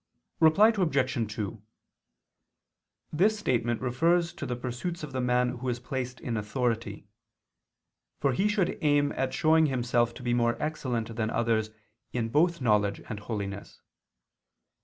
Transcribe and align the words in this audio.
Reply 0.39 0.69
Obj. 0.75 1.33
2: 1.35 1.61
This 3.13 3.37
statement 3.37 3.81
refers 3.81 4.33
to 4.33 4.47
the 4.47 4.55
pursuits 4.55 5.03
of 5.03 5.11
the 5.11 5.21
man 5.21 5.49
who 5.59 5.69
is 5.69 5.79
placed 5.79 6.19
in 6.19 6.37
authority. 6.37 7.05
For 8.19 8.33
he 8.33 8.47
should 8.47 8.79
aim 8.81 9.11
at 9.15 9.31
showing 9.31 9.67
himself 9.67 10.15
to 10.15 10.23
be 10.23 10.33
more 10.33 10.57
excellent 10.59 11.15
than 11.17 11.29
others 11.29 11.69
in 12.13 12.29
both 12.29 12.61
knowledge 12.61 13.03
and 13.09 13.19
holiness. 13.19 13.83